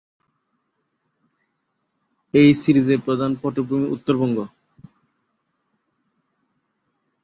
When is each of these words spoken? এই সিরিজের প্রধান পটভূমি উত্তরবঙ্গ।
এই 2.33 2.49
সিরিজের 2.61 2.99
প্রধান 3.05 3.31
পটভূমি 3.41 3.87
উত্তরবঙ্গ। 3.95 4.37